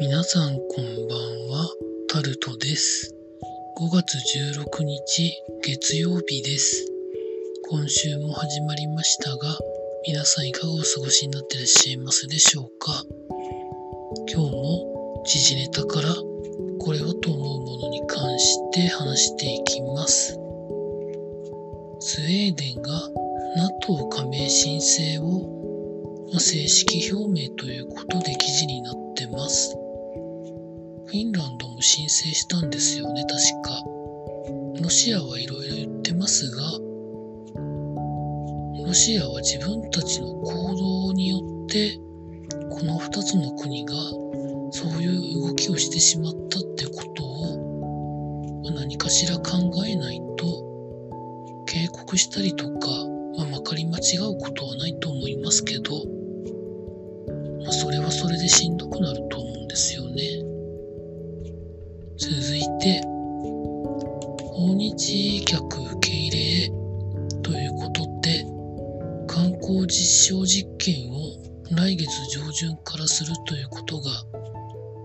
[0.00, 1.68] 皆さんこんばんは、
[2.08, 3.12] タルトです。
[3.80, 5.32] 5月16日
[5.64, 6.86] 月曜日です。
[7.68, 9.58] 今週も始まりましたが、
[10.06, 13.04] 皆さんいかがお過ごしになっていらっしゃいますでしょうか？
[14.32, 16.14] 今日も時事ネタから
[16.78, 20.38] これはと思うものに関して話していきます。
[21.98, 22.92] スウェーデンが
[23.56, 25.58] NATO 加盟申請を
[26.38, 29.74] 正式表明ということで記事になってます。
[31.08, 33.82] フィンランドも申請したんですよね、確か。
[34.82, 36.62] ロシアはいろいろ言ってますが、
[38.86, 41.98] ロシアは自分たちの行動によって、
[42.68, 43.94] この2つの国が
[44.70, 50.44] そういう動きをしてしまったってことを、まあ何かしら考えないと、
[51.64, 52.86] 警告したりとか、
[53.38, 56.04] まあ、まかり間違うことはないと思いますけど、
[57.64, 60.37] まあ、それはそれでしんどくなると思うんですよね。
[64.98, 66.68] 訪日客受け入れ
[67.44, 68.44] ということで、
[69.28, 71.38] 観光実証実験を
[71.70, 74.10] 来月上旬からするということが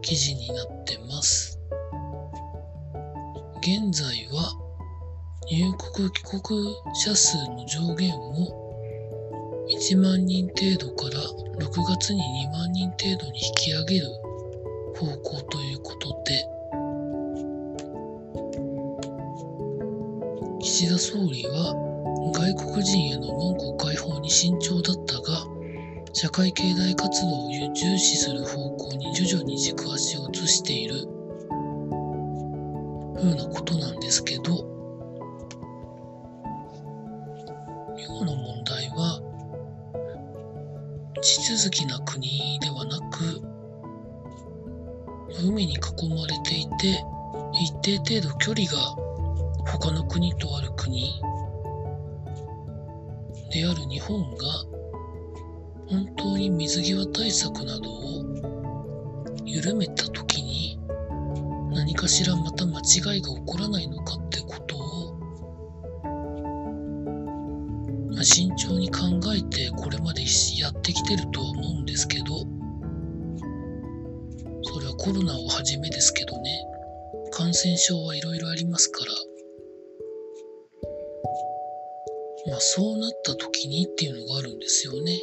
[0.00, 1.58] 記事になってます。
[3.58, 4.52] 現在は
[5.50, 6.40] 入国帰国
[6.94, 11.20] 者数の上限を1万人程度から
[11.66, 14.06] 6月に2万人程度に引き上げる
[14.96, 16.59] 方向ということで、
[20.90, 21.72] 田総理は
[22.34, 25.46] 外国人への門戸開放に慎重だったが、
[26.12, 31.06] 社会経済活動を重視する方向に徐々に軸足を移している。
[33.14, 34.42] ふうなことなんですけど、
[37.96, 39.20] 今の問題は、
[41.22, 43.40] 地続きな国ではなく、
[45.40, 47.04] 海に囲まれていて、
[47.62, 49.09] 一定程度距離が
[49.80, 51.20] 他の国とある国
[53.50, 54.46] である日本が
[55.88, 58.24] 本当に水際対策などを
[59.46, 60.78] 緩めた時に
[61.72, 65.14] 何かしらまた間違いが起こらないのかってことを
[68.12, 69.00] まあ慎重に考
[69.34, 70.22] えてこれまで
[70.60, 72.26] やってきてるとは思うんですけど
[74.62, 76.70] それはコロナをはじめですけどね。
[77.32, 79.29] 感染症はいろいろありますから
[82.60, 85.18] そうなった時にっていうのがあるんですよね。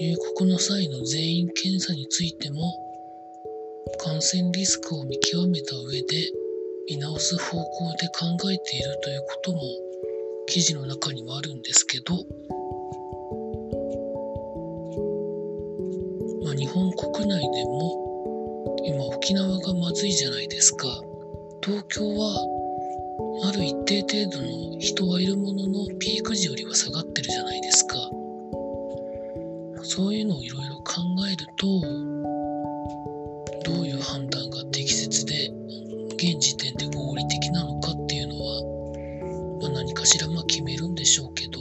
[0.00, 2.62] 入国の際の全員検査についても
[3.98, 6.30] 感染リスクを見極めた上で
[6.88, 9.60] 見直す方向で考えているということも
[10.46, 12.14] 記事の中にはあるんですけど、
[16.44, 20.86] まあ、日本国内でも今沖縄がまずいじゃないですか
[21.62, 22.53] 東京は
[23.46, 27.94] ある一定程度の人はいるもののピーク時よりは下がってるじゃないですか。
[29.82, 31.66] そういうのをいろいろ考えると
[33.70, 35.50] どういう判断が適切で
[36.14, 41.60] 現時点で合理的なのかっていうのは、まあ、何かしらまあ決めるんでしょうけど、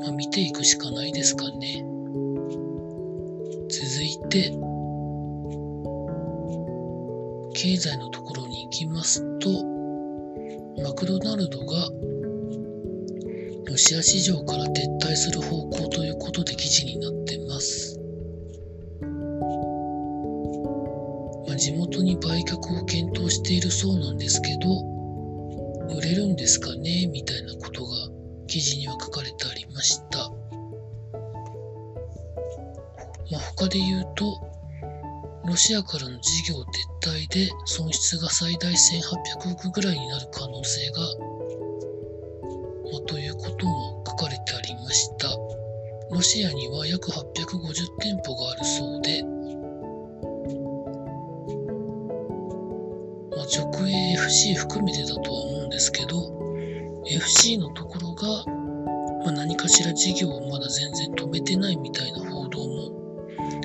[0.00, 1.84] まあ、見ていくしかないですかね。
[3.68, 4.52] 続いて
[7.52, 9.73] 経済のところに行きますと
[10.82, 11.90] マクドナルドが
[13.66, 17.98] ロシア市場から撤退する方向ということで記事になってます。
[21.46, 24.84] まあ、地元に売却を検討しているそうなんですけど、
[25.96, 27.06] 売れるんですかね？
[27.06, 27.92] みたいなことが
[28.46, 30.30] 記事には書かれてありました。
[33.30, 34.43] まあ、他で言うと、
[35.54, 36.64] ロシアからの事業撤
[37.12, 40.98] 退で損失が最大1800億ぐらいになる可能性が、
[42.90, 45.28] まあ、ということも書かれてありました。
[46.10, 49.22] ロシアには約850店舗があるそうで、
[53.36, 56.36] まあ、直営 FC 含めてだとは思うんですけど、
[57.06, 58.44] FC のところが、
[59.22, 62.23] まあ、何かしら事業をまだ全然止めてないみたいな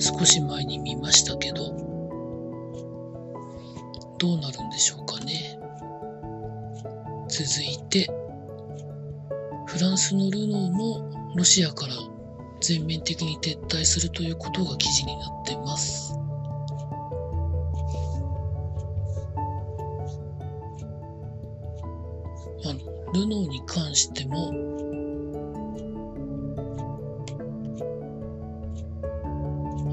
[0.00, 1.76] 少し前に見ましたけど、
[4.18, 5.58] どうなるんでしょうかね。
[7.28, 8.10] 続いて、
[9.66, 11.92] フランスのルノーもロシアから
[12.60, 16.14] 全面的に撤退するということが記事になってます。
[22.64, 22.74] まあ、
[23.12, 24.79] ルノーに関しても、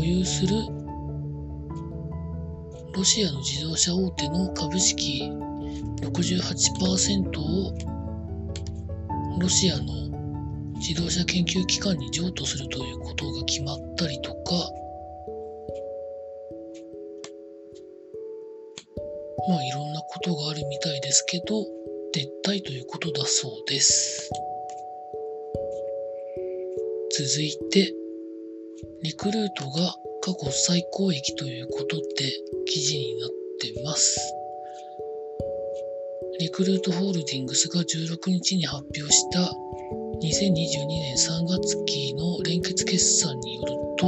[0.00, 0.56] 保有する
[2.94, 5.30] ロシアの自動車大手の株式
[6.00, 7.74] 68%を
[9.38, 9.84] ロシアの
[10.78, 14.54] 自動車研究機関に譲渡するということが決まったりとか
[19.50, 21.60] まあいろんなことがあるみたいですけど
[22.14, 24.30] 撤退ということだそうです。
[27.18, 27.99] 続いて
[29.02, 32.02] リクルートが過去最高益ということで
[32.66, 33.30] 記事になっ
[33.60, 34.34] てます。
[36.38, 39.40] リクルートホールディングスが16日に発表した
[40.22, 44.06] 2022年3月期の連結決算によると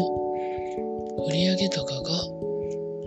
[1.28, 2.10] 売上高が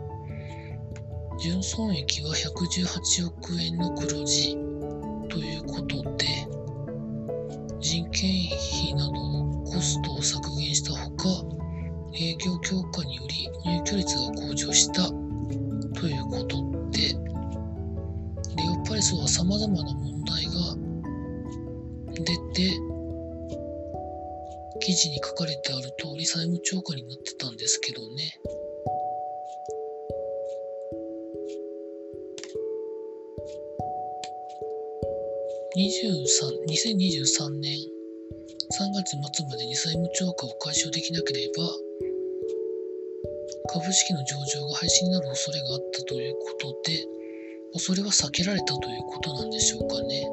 [1.44, 4.54] 純損益は118億円の黒字
[5.28, 6.26] ということで
[7.80, 11.63] 人件費などのコストを削減したほか
[12.16, 15.08] 営業強化により入居率が向上した
[16.00, 16.56] ということ
[16.90, 17.08] で
[18.56, 20.52] レオパレスはさまざまな問題が
[22.14, 22.22] 出
[22.54, 22.70] て
[24.80, 28.38] 記事に書かれてある通り債務超過になってたんですけどね。
[35.76, 41.83] 2023年3月末までに債務超過を解消できなければ
[43.66, 47.06] 株式の上場が廃止になる恐れがあったということで
[47.78, 50.28] それは避けられたということなんでしょうかね。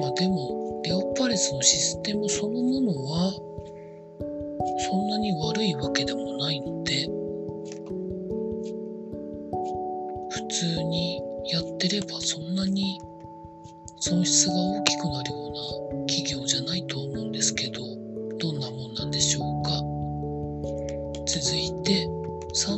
[0.00, 3.32] まあでもレオパレスのシステムそのものは
[4.86, 7.08] そんなに悪いわけでもないので
[10.30, 13.00] 普通にやってればそんなに
[13.98, 17.80] 損失が大きくなるような企業じゃないと思うんですけど
[18.38, 19.59] どんなもんなんでしょうか。
[22.50, 22.74] てサ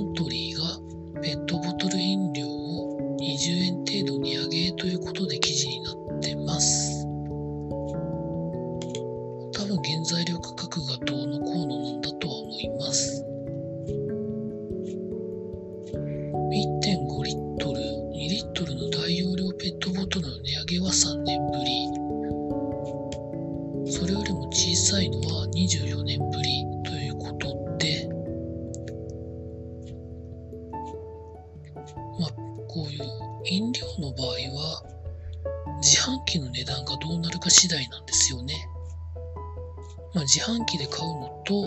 [40.52, 41.66] まあ自販機で買うのと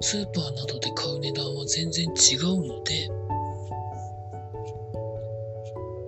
[0.00, 3.08] スーパーなどで買う値段は全然違うので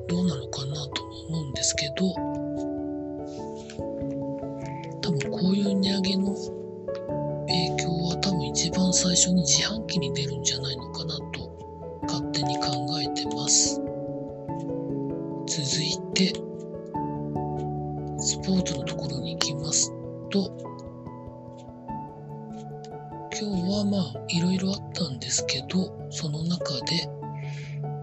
[0.09, 2.15] どうなのかなと思うんですけど
[5.01, 6.35] 多分こういう値上げの
[7.47, 11.51] 影響は多分一番最初に自販機に出るんじゃないのかなと
[12.03, 13.81] 勝手に考えてます。
[15.47, 16.33] 続いて
[18.19, 18.82] スポーツの
[23.73, 27.09] はまあいろいろあったんですけどその中で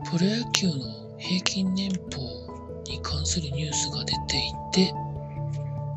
[0.09, 0.73] プロ野球の
[1.17, 2.21] 平均年俸
[2.85, 4.93] に関するニュースが出ていて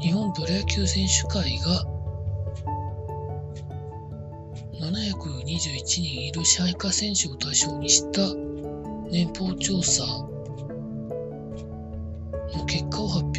[0.00, 1.85] 日本プロ野球選手会が
[4.81, 8.21] 721人いる支配下選手を対象にした
[9.11, 10.05] 年俸調査
[12.59, 13.32] の結果を発表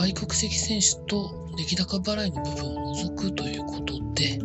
[0.00, 4.38] 外国籍選手と出来高払いの部分を除くということで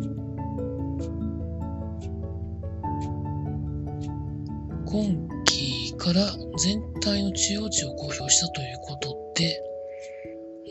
[4.84, 6.20] 今期から
[6.58, 9.58] 全体の中央値を公表したということで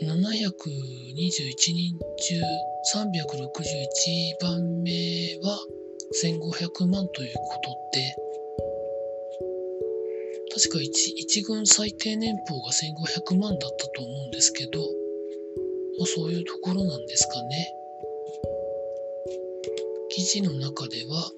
[0.02, 0.12] 721
[1.72, 2.40] 人中
[2.94, 5.58] 361番目は
[6.22, 8.25] 1500万ということで
[10.56, 14.80] 確か 1, 1軍最低年俸が1500万だったと思うんですけど、
[15.98, 17.68] まあ、そういうところなんですかね。
[20.08, 21.30] 記事の中では、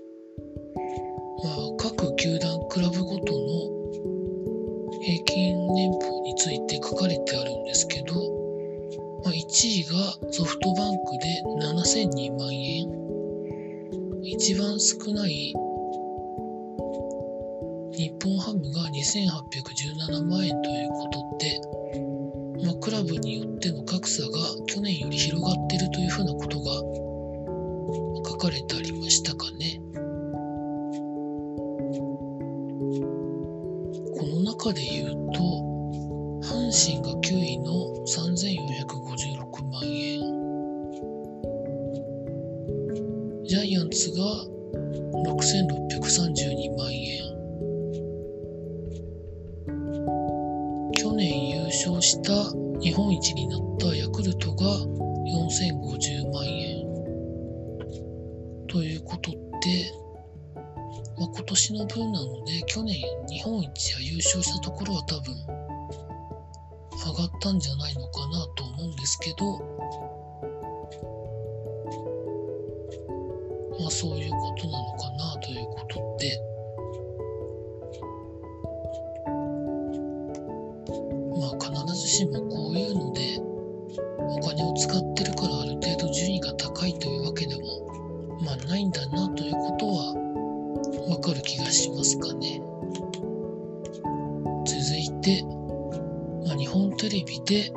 [1.42, 3.78] まあ、各球団クラブごとの
[5.02, 8.14] 平均年俸について書かれてあるんですけど、
[9.24, 12.86] まあ、1位がソフトバンクで7002万円
[14.22, 15.52] 一番少ない
[17.98, 21.60] 日本ハムが2817万円ということで、
[22.64, 24.28] まあ、クラブによっての格差が
[24.68, 26.70] 去年より広がってるというふうなことが
[28.30, 29.80] 書かれてありましたかね。
[34.16, 35.40] この中で言うと、
[36.46, 37.72] 阪神が9位の
[38.06, 40.20] 3456万円、
[43.44, 44.47] ジャイアンツが
[51.68, 52.32] 勝した
[52.80, 56.88] 日本一になったヤクルトが4050万円
[58.68, 59.36] ということで、
[61.18, 62.96] まあ、今年の分なので去年
[63.28, 65.34] 日本一や優勝したところは多分
[67.12, 69.58] 上がったんじゃないのかなと思うんですけど
[73.80, 74.87] まあそういうことなの
[82.18, 83.38] しもこういうので
[84.18, 90.14] お金を使ってるからある程度順位が高いというわけでもまあないんだなということは
[91.10, 92.60] わかる気がしますかね。
[94.66, 95.44] 続いて、
[96.44, 97.70] まあ、日本テレビで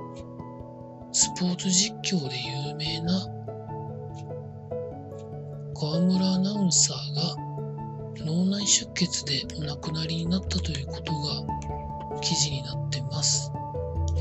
[1.12, 2.36] スポーツ実況で
[2.68, 3.14] 有名な
[5.80, 13.51] 河村アナウンサーが脳内出血でお亡くなりになったということが記事になってます。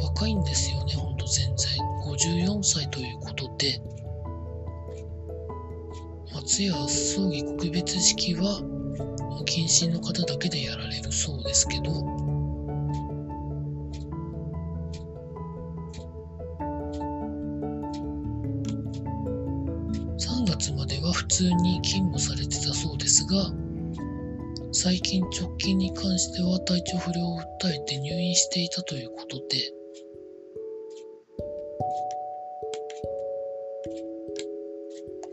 [0.02, 1.69] 若いんですよね、ほんと全然。
[2.04, 3.80] 54歳ということで、
[6.35, 8.62] 松屋葬儀告別式は、
[9.47, 11.90] 近親の方だけでやられるそうですけど、
[20.19, 23.52] 3月までは普通に勤務されてたそうですが、
[24.73, 29.80] 最近直近に関しては体調不良を訴えて入院していたということで、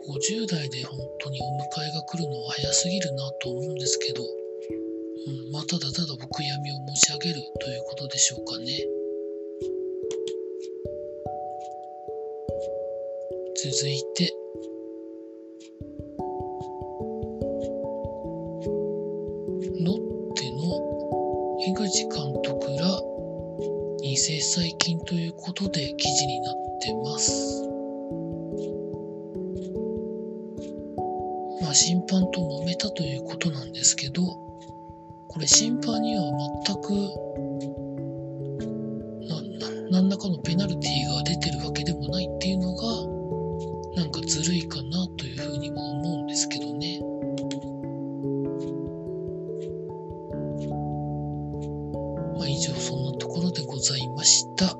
[0.08, 8.66] 50代で本当にお迎えが来るのは早すぎるなと思うんですけど、うん、まあ、ただただお悔やみを申し上げるということでしょうかね。
[13.58, 14.34] 続いて、
[19.84, 20.64] ロッテの
[21.68, 23.02] 江口監督ら
[24.04, 27.67] 2世細菌ということで記事になってます。
[31.78, 34.24] 審判と揉めたということなんですけど、
[35.28, 36.24] これ審判には
[36.66, 36.90] 全く
[39.92, 47.00] 何らかのペナルティーが出てるわけでもないっていうのが、なんかずるいかなというふうにも思うんですけどね。
[52.38, 53.52] まあ、以上そんなところ。
[53.52, 54.77] でございました。